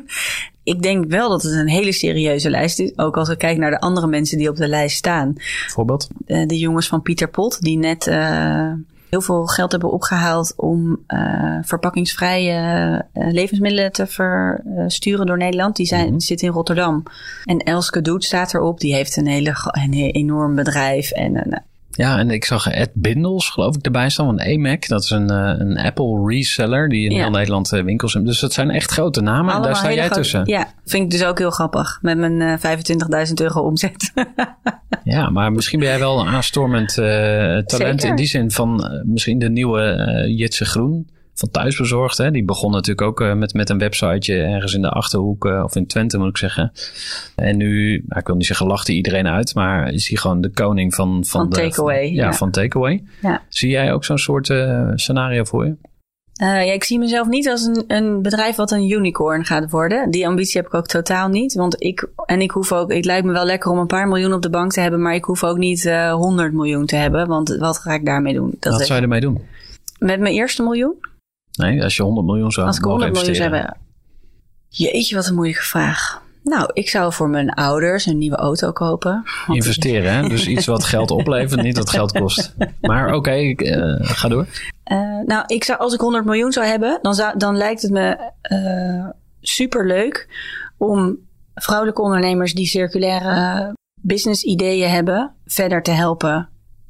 [0.62, 2.98] ik denk wel dat het een hele serieuze lijst is.
[2.98, 5.32] Ook als ik kijk naar de andere mensen die op de lijst staan.
[5.34, 6.08] Bijvoorbeeld?
[6.26, 8.72] Uh, de jongens van Pieter Pot, die net uh,
[9.10, 11.04] heel veel geld hebben opgehaald om
[11.62, 15.76] verpakkingsvrije levensmiddelen te versturen door Nederland.
[15.76, 16.18] Die zijn, Mhm.
[16.18, 17.02] zitten in Rotterdam.
[17.44, 18.80] En Elske Doet staat erop.
[18.80, 21.10] Die heeft een, hele, een enorm bedrijf.
[21.10, 21.58] En nou,
[21.90, 24.88] ja, en ik zag Ed Bindels, geloof ik, erbij staan van AMAC.
[24.88, 27.22] Dat is een, uh, een Apple reseller die in Ja.
[27.22, 28.26] heel Nederland uh, winkels heeft.
[28.26, 30.42] Dus dat zijn echt grote namen en daar sta jij grote- tussen.
[30.46, 31.98] Ja, vind ik dus ook heel grappig.
[32.02, 34.12] Met mijn uh, 25.000 euro omzet.
[35.04, 38.08] Ja, maar misschien ben jij wel een aanstormend uh, talent Zeker.
[38.08, 42.18] in die zin van uh, misschien de nieuwe uh, Jitse Groen van Thuisbezorgd.
[42.18, 42.30] Hè?
[42.30, 45.76] Die begon natuurlijk ook uh, met, met een websiteje ergens in de Achterhoek uh, of
[45.76, 46.72] in Twente moet ik zeggen.
[47.36, 50.40] En nu, nou, ik wil niet zeggen lacht hij iedereen uit, maar is hij gewoon
[50.40, 51.08] de koning van...
[51.10, 52.32] Van, Van de, takeaway, ja, ja.
[52.32, 53.02] van takeaway.
[53.22, 53.42] Ja.
[53.48, 55.76] Zie jij ook zo'n soort uh, scenario voor je?
[56.32, 60.10] Ja, ik zie mezelf niet als een, een bedrijf wat een unicorn gaat worden.
[60.10, 61.54] Die ambitie heb ik ook totaal niet.
[61.54, 64.32] Want ik, en ik hoef ook, het lijkt me wel lekker om een paar miljoen
[64.32, 67.26] op de bank te hebben, maar ik hoef ook niet uh, 100 miljoen te hebben.
[67.26, 68.56] Want wat ga ik daarmee doen?
[68.58, 69.42] Dat Wat zou je ermee doen?
[69.98, 70.94] Met mijn eerste miljoen?
[71.52, 73.76] Nee, als je 100 miljoen zou Als ik mogen 100 miljoen zou hebben.
[74.68, 76.22] Jeetje, wat een moeilijke vraag.
[76.42, 79.24] Nou, ik zou voor mijn ouders een nieuwe auto kopen.
[79.46, 80.28] Investeren, hè?
[80.28, 82.54] Dus iets wat geld oplevert, niet wat geld kost.
[82.80, 84.46] Maar oké, okay, uh, ga door.
[84.92, 87.90] Uh, nou, ik zou, als ik 100 miljoen zou hebben, dan, zou, dan lijkt het
[87.90, 89.08] me uh,
[89.40, 90.28] super leuk
[90.78, 91.18] om
[91.54, 96.48] vrouwelijke ondernemers die circulaire business ideeën hebben, verder te helpen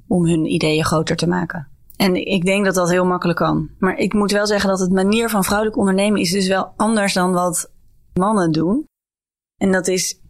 [0.09, 1.70] om hun ideeën groter te maken.
[2.01, 3.71] En ik denk dat dat heel makkelijk kan.
[3.79, 7.15] Maar ik moet wel zeggen dat het manier van vrouwelijk ondernemen is dus wel anders
[7.15, 7.71] dan wat
[8.15, 8.85] mannen doen.
[9.57, 10.21] En dat is,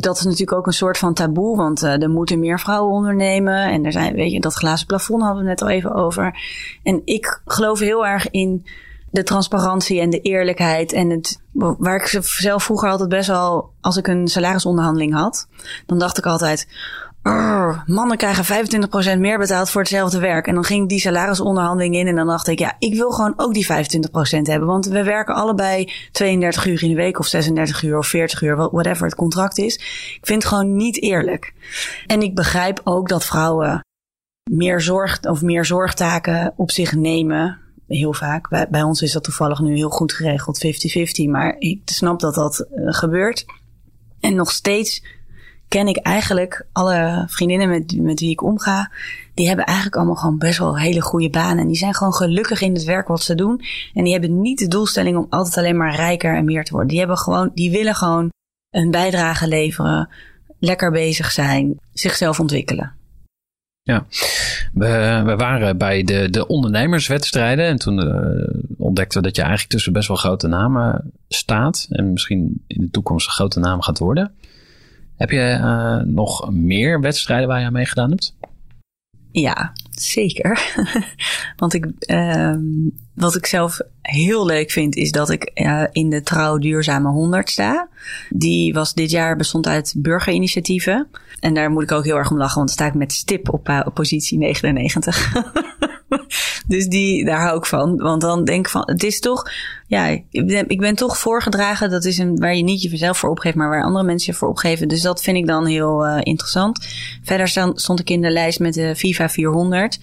[0.00, 3.70] dat is, natuurlijk ook een soort van taboe, want uh, er moeten meer vrouwen ondernemen.
[3.70, 6.38] En er zijn, weet je, dat glazen plafond hadden we net al even over.
[6.82, 8.66] En ik geloof heel erg in
[9.10, 10.92] de transparantie en de eerlijkheid.
[10.92, 15.48] En het, waar ik zelf vroeger altijd best wel, als ik een salarisonderhandeling had,
[15.86, 16.68] dan dacht ik altijd,
[17.22, 18.44] "Arr, mannen krijgen
[19.16, 20.46] 25% meer betaald voor hetzelfde werk.
[20.46, 23.54] En dan ging die salarisonderhandeling in en dan dacht ik, ja, ik wil gewoon ook
[23.54, 23.68] die 25%
[24.42, 24.68] hebben.
[24.68, 28.56] Want we werken allebei 32 uur in de week of 36 uur of 40 uur,
[28.56, 29.74] whatever het contract is.
[30.14, 31.52] Ik vind het gewoon niet eerlijk.
[32.06, 33.84] En ik begrijp ook dat vrouwen
[34.50, 37.58] meer zorg of meer zorgtaken op zich nemen.
[37.86, 38.68] Heel vaak.
[38.70, 40.66] Bij, ons is dat toevallig nu heel goed geregeld,
[41.26, 41.30] 50-50.
[41.30, 43.44] Maar ik snap dat dat uh, gebeurt.
[44.20, 45.02] En nog steeds
[45.70, 48.90] ken ik eigenlijk alle vriendinnen met, met wie ik omga.
[49.34, 51.58] Die hebben eigenlijk allemaal gewoon best wel hele goede banen.
[51.58, 53.60] En die zijn gewoon gelukkig in het werk wat ze doen.
[53.94, 56.88] En die hebben niet de doelstelling om altijd alleen maar rijker en meer te worden.
[56.88, 58.28] Die, hebben gewoon, die willen gewoon
[58.70, 60.08] een bijdrage leveren.
[60.58, 61.78] Lekker bezig zijn.
[61.92, 62.92] Zichzelf ontwikkelen.
[63.82, 64.06] Ja,
[64.72, 69.92] we, waren bij de, de ondernemerswedstrijden en toen uh, ontdekten we dat je eigenlijk tussen
[69.92, 74.34] best wel grote namen staat en misschien in de toekomst een grote naam gaat worden.
[75.20, 78.34] Heb je uh, nog meer wedstrijden waar je aan meegedaan hebt?
[79.32, 80.74] Ja, zeker.
[81.56, 82.54] Want ik, uh,
[83.14, 87.50] wat ik zelf heel leuk vind, is dat ik uh, in de Trouw Duurzame 100
[87.50, 87.88] sta.
[88.30, 91.08] Die was dit jaar bestond uit burgerinitiatieven.
[91.40, 93.82] En daar moet ik ook heel erg om lachen, want sta ik met stip op,
[93.86, 95.32] op positie 99.
[96.66, 97.96] dus die, daar hou ik van.
[97.96, 99.50] Want dan denk ik van, het is toch,
[99.86, 101.90] ja, ik ben, ik ben toch voorgedragen.
[101.90, 104.48] Dat is een, waar je niet jezelf voor opgeeft, maar waar andere mensen je voor
[104.48, 104.88] opgeven.
[104.88, 106.86] Dus dat vind ik dan heel uh, interessant.
[107.22, 109.98] Verder stond ik in de lijst met de FIFA 400.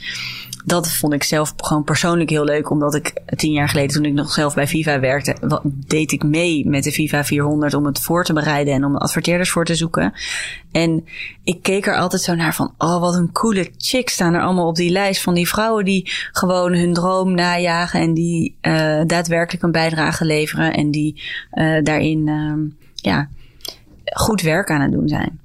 [0.67, 4.13] Dat vond ik zelf gewoon persoonlijk heel leuk, omdat ik tien jaar geleden, toen ik
[4.13, 8.23] nog zelf bij FIFA werkte, deed ik mee met de FIFA 400 om het voor
[8.23, 10.13] te bereiden en om adverteerders voor te zoeken.
[10.71, 11.05] En
[11.43, 14.67] ik keek er altijd zo naar van, oh wat een coole chicks staan er allemaal
[14.67, 19.63] op die lijst van die vrouwen die gewoon hun droom najagen en die uh, daadwerkelijk
[19.63, 21.21] een bijdrage leveren en die
[21.53, 23.29] uh, daarin uh, ja,
[24.13, 25.39] goed werk aan het doen zijn.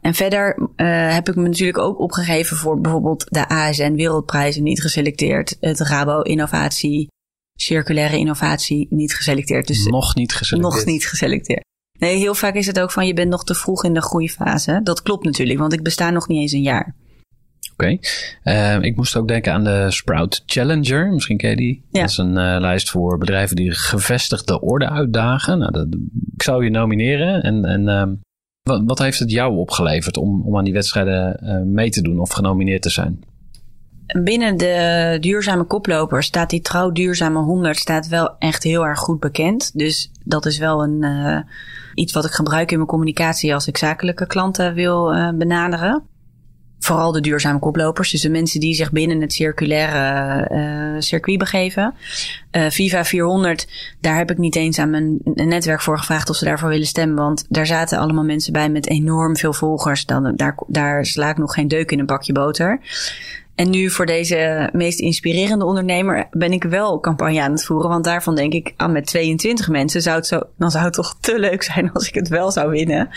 [0.00, 4.80] En verder uh, heb ik me natuurlijk ook opgegeven voor bijvoorbeeld de ASN Wereldprijzen niet
[4.80, 5.56] geselecteerd.
[5.60, 7.08] Het Rabo Innovatie,
[7.54, 9.66] Circulaire Innovatie niet geselecteerd.
[9.66, 10.74] Dus nog niet geselecteerd.
[10.74, 11.64] Nog niet geselecteerd.
[11.98, 14.80] Nee, heel vaak is het ook van je bent nog te vroeg in de groeifase.
[14.82, 16.96] Dat klopt natuurlijk, want ik besta nog niet eens een jaar.
[17.72, 17.98] Oké.
[18.42, 18.76] Okay.
[18.76, 21.12] Uh, ik moest ook denken aan de Sprout Challenger.
[21.12, 21.84] Misschien ken je die.
[21.90, 22.00] Ja.
[22.00, 25.58] Dat is een uh, lijst voor bedrijven die gevestigde orde uitdagen.
[25.58, 25.86] Nou, dat,
[26.34, 27.42] ik zou je nomineren.
[27.42, 28.02] En, en uh,
[28.62, 32.30] wat, heeft het jou opgeleverd om, om aan die wedstrijden uh, mee te doen of
[32.32, 33.24] genomineerd te zijn?
[34.18, 39.20] binnen de duurzame koplopers staat die trouw duurzame 100 staat wel echt heel erg goed
[39.20, 39.78] bekend.
[39.78, 41.38] Dus dat is wel een, uh,
[41.94, 46.02] iets wat ik gebruik in mijn communicatie als ik zakelijke klanten wil uh, benaderen.
[46.80, 50.48] Vooral de duurzame koplopers, dus de mensen die zich binnen het circulaire
[50.94, 51.94] uh, circuit begeven.
[52.50, 53.68] Viva 400,
[54.00, 57.24] daar heb ik niet eens aan mijn netwerk voor gevraagd of ze daarvoor willen stemmen.
[57.24, 60.06] Want daar zaten allemaal mensen bij met enorm veel volgers.
[60.06, 62.80] Dan, daar, daar sla ik nog geen deuk in een bakje boter.
[63.60, 67.90] En nu voor deze meest inspirerende ondernemer ben ik wel campagne aan het voeren.
[67.90, 71.16] Want daarvan denk ik, ah, met 22 mensen zou het zo, dan zou het toch
[71.20, 73.08] te leuk zijn als ik het wel zou winnen.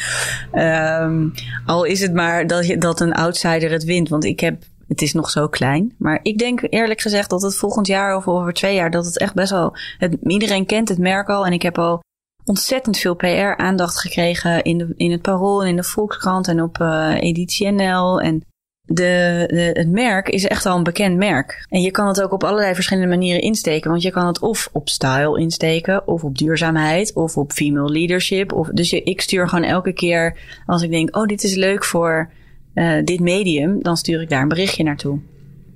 [0.53, 1.34] Um,
[1.65, 4.10] al is het maar dat, je, dat een outsider het wint.
[4.10, 5.95] Want ik heb, het is nog zo klein.
[5.97, 9.19] Maar ik denk eerlijk gezegd dat het volgend jaar of over twee jaar, dat het
[9.19, 11.45] echt best wel, het, iedereen kent het merk al.
[11.45, 12.01] En ik heb al
[12.45, 16.77] ontzettend veel PR-aandacht gekregen in, de, in het Parool en in de Volkskrant en op
[16.82, 18.21] uh, Editie NL.
[18.21, 18.43] En
[18.85, 21.65] de, het merk is echt al een bekend merk.
[21.69, 23.89] En je kan het ook op allerlei verschillende manieren insteken.
[23.89, 28.53] Want je kan het of op style insteken, of op duurzaamheid, of op female leadership.
[28.53, 31.85] Of, dus je, ik stuur gewoon elke keer als ik denk, oh, dit is leuk
[31.85, 32.31] voor
[32.73, 35.19] uh, dit medium, dan stuur ik daar een berichtje naartoe.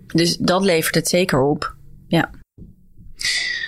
[0.07, 1.75] Dus dat levert het zeker op.
[2.07, 2.29] Ja.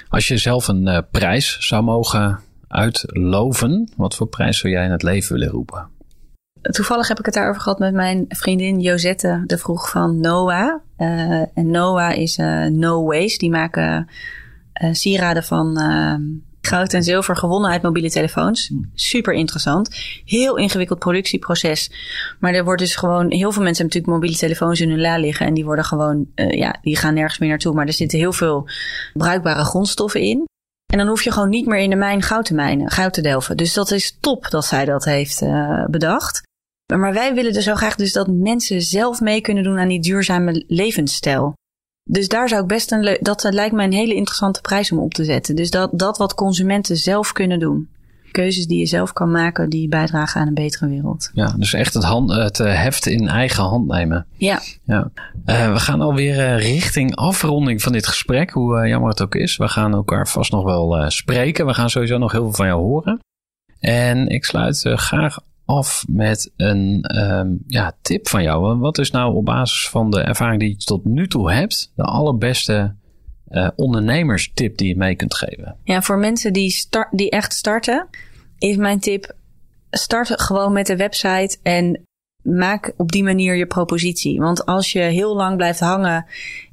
[0.10, 4.91] Als je zelf een uh, prijs zou mogen uitloven, wat voor prijs zou jij in
[4.91, 5.89] het leven willen roepen?
[6.62, 10.80] Toevallig heb ik het daarover gehad met mijn vriendin Josette de Vroeg van Noah.
[10.98, 13.38] Uh, en Noah is uh, No Waste.
[13.38, 14.10] Die maken
[14.82, 15.78] uh, sieraden van
[16.62, 18.67] goud en zilver gewonnen uit mobiele telefoons.
[18.67, 18.91] Hmm.
[18.93, 19.95] Super interessant.
[20.26, 21.91] Heel ingewikkeld productieproces.
[22.39, 23.32] Maar er wordt dus gewoon...
[23.32, 25.45] Heel veel mensen hebben natuurlijk mobiele telefoons in hun la liggen.
[25.45, 26.28] En die worden gewoon...
[26.36, 27.74] ja, die gaan nergens meer naartoe.
[27.74, 28.69] Maar er zitten heel veel
[29.13, 30.48] bruikbare grondstoffen in.
[30.93, 33.22] En dan hoef je gewoon niet meer in de mijn goud te mijnen, goud te
[33.22, 33.58] delven.
[33.58, 35.43] Dus dat is top dat zij dat heeft
[35.88, 36.48] bedacht.
[36.97, 40.02] Maar wij willen dus zo graag dus dat mensen zelf mee kunnen doen aan die
[40.02, 41.54] duurzame levensstijl.
[42.04, 45.13] Dus daar zou ik best een dat lijkt mij een hele interessante prijs om op
[45.13, 45.56] te zetten.
[45.56, 47.89] Dus dat, dat wat consumenten zelf kunnen doen.
[48.32, 51.30] Keuzes die je zelf kan maken, die bijdragen aan een betere wereld.
[51.34, 54.25] Ja, dus echt het, hand, het eh, heft in eigen hand nemen.
[54.38, 54.60] Ja.
[54.84, 55.12] ja.
[55.45, 59.58] Uh, we gaan alweer richting afronding van dit gesprek, hoe jammer het ook is.
[59.58, 61.65] We gaan elkaar vast nog wel spreken.
[61.65, 63.19] We gaan sowieso nog heel veel van jou horen.
[63.80, 65.38] En ik sluit graag
[65.70, 68.78] af met een um, ja, tip van jou.
[68.78, 72.04] Wat is nou op basis van de ervaring die je tot nu toe hebt, de
[72.04, 72.96] allerbeste
[73.50, 75.76] uh, ondernemerstip die je mee kunt geven?
[75.84, 78.08] Ja, voor mensen die, die echt starten,
[78.58, 79.36] is mijn tip:
[79.90, 82.02] start gewoon met de website en
[82.42, 84.40] maak op die manier je propositie.
[84.40, 86.26] Want als je heel lang blijft hangen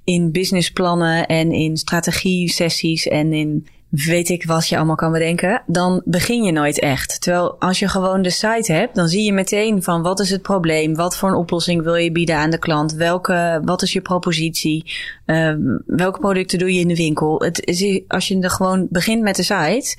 [0.05, 3.67] in businessplannen en in strategie-sessies en in
[4.05, 7.21] weet ik wat je allemaal kan bedenken, dan begin je nooit echt.
[7.21, 10.43] Terwijl als je gewoon de site hebt, dan zie je meteen van wat is het
[10.43, 14.01] probleem, wat voor een oplossing wil je bieden aan de klant, welke, wat is je
[14.01, 14.93] propositie,
[15.27, 15.55] uh,
[15.87, 17.43] welke producten doe je in de winkel.
[17.43, 19.97] Het is, als je er gewoon begint met de site,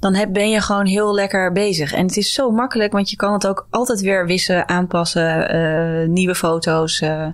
[0.00, 1.92] dan heb, ben je gewoon heel lekker bezig.
[1.92, 6.08] En het is zo makkelijk, want je kan het ook altijd weer wissen, aanpassen, uh,
[6.08, 7.00] nieuwe foto's.
[7.00, 7.26] Uh,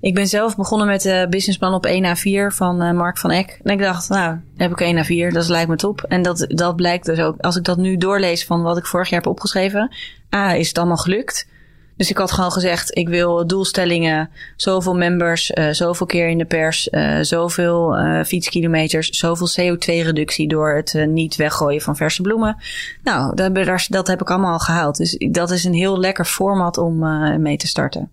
[0.00, 3.60] ik ben zelf begonnen met de businessplan op 1 A4 van uh, Mark van Eck.
[3.62, 6.04] En ik dacht, nou, heb ik 1 A4, dat lijkt me top.
[6.08, 9.08] En dat, dat blijkt dus ook, als ik dat nu doorlees van wat ik vorig
[9.08, 9.94] jaar heb opgeschreven.
[10.34, 11.48] A, is het allemaal gelukt.
[11.96, 16.44] Dus ik had gewoon gezegd, ik wil doelstellingen, zoveel members, uh, zoveel keer in de
[16.44, 16.88] pers,
[17.20, 22.56] zoveel fietskilometers, zoveel CO2-reductie door het niet weggooien van verse bloemen.
[23.02, 24.96] Nou, dat, dat heb ik allemaal al gehaald.
[24.96, 26.98] Dus dat is een heel lekker format om
[27.42, 28.10] mee te starten.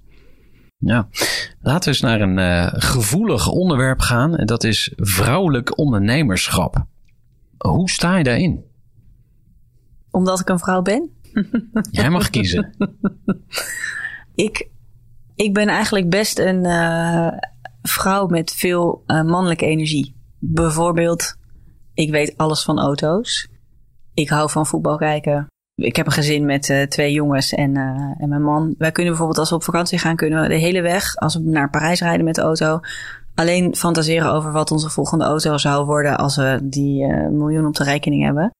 [0.85, 1.07] Ja,
[1.61, 4.35] laten we eens naar een uh, gevoelig onderwerp gaan.
[4.35, 6.85] En dat is vrouwelijk ondernemerschap.
[7.57, 8.63] Hoe sta je daarin?
[10.11, 11.09] Omdat ik een vrouw ben?
[11.91, 12.75] Jij mag kiezen.
[14.35, 14.69] ik,
[15.35, 17.27] ik ben eigenlijk best een uh,
[17.81, 20.15] vrouw met veel uh, mannelijke energie.
[20.39, 21.35] Bijvoorbeeld,
[21.93, 23.47] ik weet alles van auto's.
[24.13, 25.47] Ik hou van voetbal kijken.
[25.75, 27.83] Ik heb een gezin met uh, twee jongens en, uh,
[28.17, 28.75] en mijn man.
[28.77, 31.41] Wij kunnen bijvoorbeeld als we op vakantie gaan, kunnen we de hele weg, als we
[31.43, 32.79] naar Parijs rijden met de auto,
[33.35, 37.75] alleen fantaseren over wat onze volgende auto zou worden als we die uh, miljoen op
[37.75, 38.51] de rekening hebben.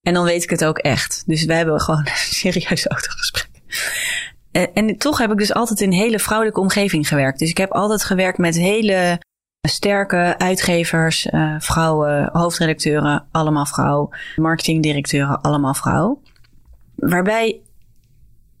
[0.00, 1.22] En dan weet ik het ook echt.
[1.26, 3.48] Dus wij hebben gewoon een serieus autogesprek.
[4.52, 7.38] En, en toch heb ik dus altijd in een hele vrouwelijke omgeving gewerkt.
[7.38, 9.20] Dus ik heb altijd gewerkt met hele
[9.68, 16.20] sterke uitgevers, vrouwen, hoofdredacteuren, allemaal vrouw, marketingdirecteuren, allemaal vrouw
[17.08, 17.60] waarbij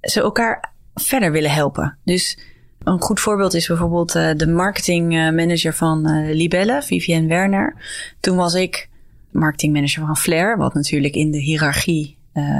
[0.00, 1.98] ze elkaar verder willen helpen.
[2.04, 2.38] Dus
[2.82, 7.76] een goed voorbeeld is bijvoorbeeld uh, de marketingmanager van uh, Libelle, Vivienne Werner.
[8.20, 8.88] Toen was ik
[9.30, 12.18] marketingmanager van Flair, wat natuurlijk in de hiërarchie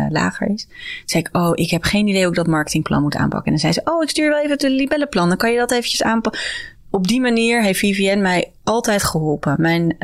[0.08, 0.64] lager is.
[0.64, 3.44] Toen zei ik, oh, ik heb geen idee hoe ik dat marketingplan moet aanpakken.
[3.44, 5.28] En dan zei ze, oh, ik stuur wel even het Libelle plan.
[5.28, 6.42] Dan kan je dat eventjes aanpakken
[6.90, 9.60] op die manier heeft Vivienne mij altijd geholpen.
[9.60, 9.96] Mijn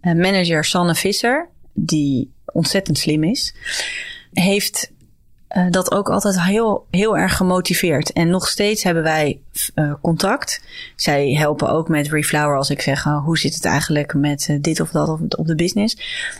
[0.00, 3.54] manager Sanne Visser, die ontzettend slim is,
[4.32, 4.92] heeft
[5.56, 8.12] uh, dat ook altijd heel, heel erg gemotiveerd.
[8.12, 9.40] En nog steeds hebben wij
[9.74, 10.62] uh, contact.
[10.96, 14.80] Zij helpen ook met Reflower als ik zeg uh, hoe zit het eigenlijk met dit
[14.80, 15.96] of dat op de business.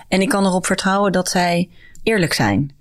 [0.08, 1.68] En ik kan erop vertrouwen dat zij
[2.02, 2.72] eerlijk zijn.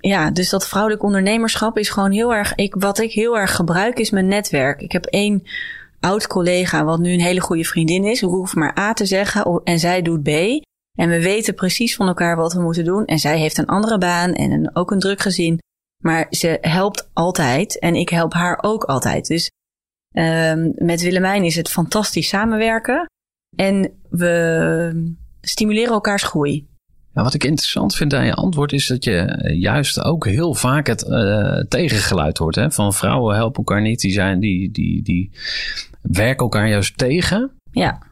[0.00, 2.54] Ja, dus dat vrouwelijk ondernemerschap is gewoon heel erg.
[2.54, 4.80] Ik, wat ik heel erg gebruik is mijn netwerk.
[4.80, 5.42] Ik heb één
[6.00, 8.22] oud collega, wat nu een hele goede vriendin is.
[8.22, 10.28] Ik hoef maar A te zeggen en zij doet B.
[10.98, 13.04] En we weten precies van elkaar wat we moeten doen.
[13.04, 15.58] En zij heeft een andere baan en een, ook een druk gezin.
[16.02, 19.26] Maar ze helpt altijd en ik help haar ook altijd.
[19.26, 19.50] Dus
[20.12, 23.06] uh, met Willemijn is het fantastisch samenwerken.
[23.56, 26.70] En we stimuleren elkaars groei.
[27.14, 30.86] Ja, wat ik interessant vind aan je antwoord is dat je juist ook heel vaak
[30.86, 32.54] het uh, tegengeluid hoort.
[32.54, 32.70] Hè?
[32.70, 35.30] Van vrouwen helpen elkaar niet, die, zijn, die, die, die
[36.02, 37.50] werken elkaar juist tegen.
[37.70, 38.02] Ja.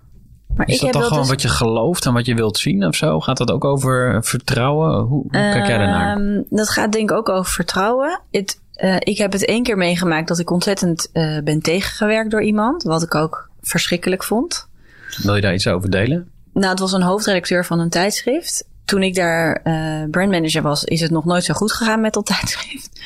[0.56, 1.28] Maar is ik dat dan gewoon dus...
[1.28, 3.20] wat je gelooft en wat je wilt zien of zo?
[3.20, 5.00] Gaat dat ook over vertrouwen?
[5.00, 6.20] Hoe, hoe kijk jij daarnaar?
[6.20, 8.20] Uh, dat gaat denk ik ook over vertrouwen.
[8.30, 12.42] Het, uh, ik heb het één keer meegemaakt dat ik ontzettend uh, ben tegengewerkt door
[12.42, 12.82] iemand.
[12.82, 14.68] Wat ik ook verschrikkelijk vond.
[15.22, 16.28] Wil je daar iets over delen?
[16.52, 18.68] Nou, het was een hoofdredacteur van een tijdschrift.
[18.84, 22.26] Toen ik daar uh, brandmanager was, is het nog nooit zo goed gegaan met dat
[22.36, 23.00] tijdschrift.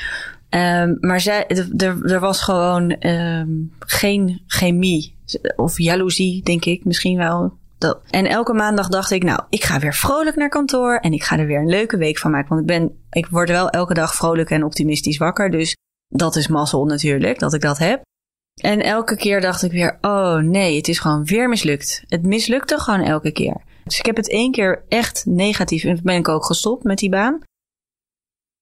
[0.50, 1.46] Um, maar zij,
[2.02, 5.13] er was gewoon um, geen chemie
[5.56, 7.58] of jaloezie, denk ik misschien wel.
[8.10, 11.38] En elke maandag dacht ik, nou, ik ga weer vrolijk naar kantoor en ik ga
[11.38, 12.48] er weer een leuke week van maken.
[12.48, 15.50] Want ik ben, ik word wel elke dag vrolijk en optimistisch wakker.
[15.50, 15.76] Dus
[16.08, 18.02] dat is mazzel natuurlijk, dat ik dat heb.
[18.54, 22.02] En elke keer dacht ik weer, oh nee, het is gewoon weer mislukt.
[22.06, 23.62] Het mislukte gewoon elke keer.
[23.84, 27.10] Dus ik heb het één keer echt negatief en ben ik ook gestopt met die
[27.10, 27.40] baan.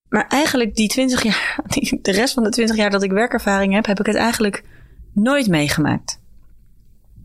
[0.09, 1.59] Maar eigenlijk die 20 jaar,
[2.03, 4.64] de rest van de 20 jaar dat ik werkervaring heb, heb ik het eigenlijk
[5.12, 6.20] nooit meegemaakt.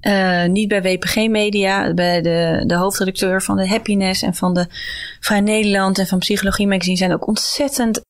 [0.02, 4.68] Uh, niet bij WPG Media, bij de, de hoofdredacteur van de Happiness en van de
[5.20, 8.02] Vrij Nederland en van Psychologie Magazine zijn ook ontzettend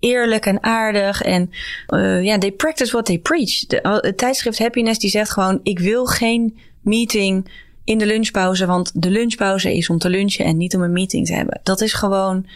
[0.00, 1.22] eerlijk en aardig.
[1.22, 1.50] En
[1.88, 3.66] uh, ja, they practice what they preach.
[3.66, 7.50] De, het tijdschrift Happiness die zegt gewoon: ik wil geen meeting
[7.84, 11.26] in de lunchpauze, want de lunchpauze is om te lunchen en niet om een meeting
[11.26, 11.60] te hebben.
[11.62, 12.46] Dat is gewoon.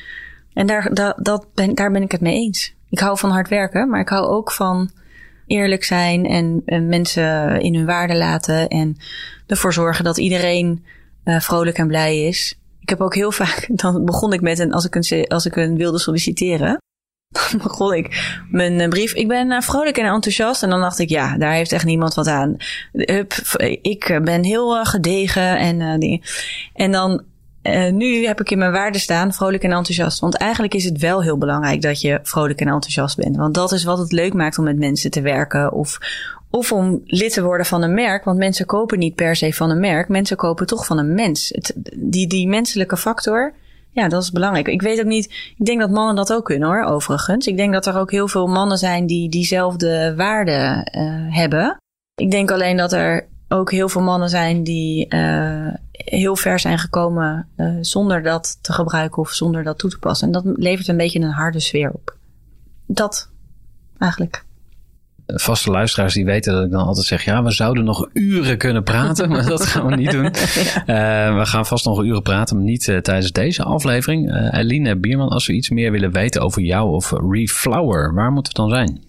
[0.53, 2.75] En daar, dat, dat ben, daar ben ik het mee eens.
[2.91, 4.91] Ik hou van hard werken, maar ik hou ook van
[5.51, 8.97] eerlijk zijn en, en mensen in hun waarde laten en
[9.47, 10.85] ervoor zorgen dat iedereen
[11.25, 12.59] uh, vrolijk en blij is.
[12.81, 15.57] Ik heb ook heel vaak, dan begon ik met een, als ik een, als ik
[15.57, 16.79] een wilde solliciteren,
[17.39, 19.15] dan begon ik mijn brief.
[19.15, 20.63] Ik ben uh, vrolijk en enthousiast.
[20.63, 22.57] En dan dacht ik, ja, daar heeft echt niemand wat aan.
[23.83, 25.81] Ik ben heel gedegen en.
[26.75, 27.25] En dan
[27.63, 30.21] uh, nu heb ik in mijn waarde staan vrolijk en enthousiast.
[30.21, 33.37] Want eigenlijk is het wel heel belangrijk dat je vrolijk en enthousiast bent.
[33.37, 35.73] Want dat is wat het leuk maakt om met mensen te werken.
[35.73, 35.99] Of,
[36.51, 38.25] of om lid te worden van een merk.
[38.25, 40.09] Want mensen kopen niet per se van een merk.
[40.09, 41.49] Mensen kopen toch van een mens.
[41.49, 43.55] Het, die, die menselijke factor,
[43.91, 44.69] ja, dat is belangrijk.
[44.69, 45.55] Ik weet ook niet.
[45.59, 47.47] Ik denk dat mannen dat ook kunnen hoor, overigens.
[47.47, 51.77] Ik denk dat er ook heel veel mannen zijn die diezelfde waarden uh, hebben.
[52.15, 56.79] Ik denk alleen dat er ook heel veel mannen zijn die uh, heel ver zijn
[56.79, 60.27] gekomen uh, zonder dat te gebruiken of zonder dat toe te passen.
[60.27, 62.17] En dat levert een beetje een harde sfeer op.
[62.87, 63.31] Dat
[63.99, 64.45] eigenlijk.
[65.27, 68.83] Vaste luisteraars die weten dat ik dan altijd zeg: ja, we zouden nog uren kunnen
[68.83, 70.25] praten, maar dat gaan we niet doen.
[70.25, 71.29] ja.
[71.31, 74.51] uh, we gaan vast nog uren praten, maar niet tijdens deze aflevering.
[74.53, 78.59] Eline Bierman, als we iets meer willen weten over jou of Reflower, waar moeten we
[78.59, 79.09] dan zijn?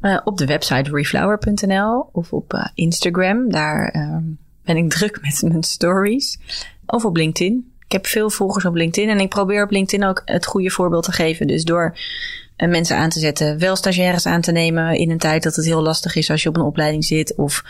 [0.00, 3.50] Uh, op de website reflower.nl of op uh, Instagram.
[3.50, 4.16] Daar uh,
[4.68, 6.38] ben ik druk met mijn stories.
[6.86, 7.72] Of op LinkedIn.
[7.84, 11.04] Ik heb veel volgers op LinkedIn en ik probeer op LinkedIn ook het goede voorbeeld
[11.04, 11.46] te geven.
[11.46, 11.98] Dus door
[12.56, 15.82] mensen aan te zetten, wel stagiaires aan te nemen in een tijd dat het heel
[15.82, 17.36] lastig is als je op een opleiding zit.
[17.36, 17.64] Of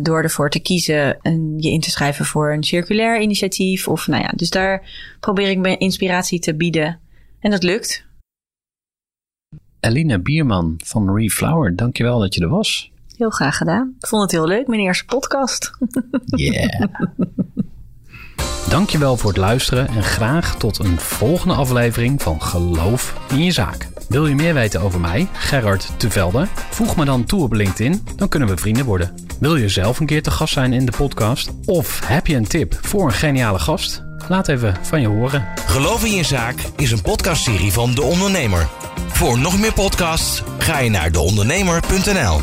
[0.00, 3.88] door ervoor te kiezen en je in te schrijven voor een circulair initiatief.
[3.88, 4.88] Of nou ja, dus daar
[5.20, 7.00] probeer ik mijn inspiratie te bieden.
[7.40, 8.04] En dat lukt.
[9.80, 12.92] Eline Bierman van Reflower, dankjewel dat je er was.
[13.16, 13.94] Heel graag gedaan.
[14.00, 15.70] Ik vond het heel leuk, mijn eerste podcast.
[16.24, 16.82] Yeah.
[18.68, 23.88] dankjewel voor het luisteren en graag tot een volgende aflevering van Geloof in je zaak.
[24.08, 26.46] Wil je meer weten over mij, Gerard Tevelde?
[26.70, 29.14] Voeg me dan toe op LinkedIn, dan kunnen we vrienden worden.
[29.40, 31.50] Wil je zelf een keer te gast zijn in de podcast?
[31.64, 34.02] Of heb je een tip voor een geniale gast?
[34.28, 35.46] Laat even van je horen.
[35.66, 38.68] Geloof in je zaak is een podcastserie van De Ondernemer.
[39.08, 42.40] Voor nog meer podcasts ga je naar deondernemer.nl.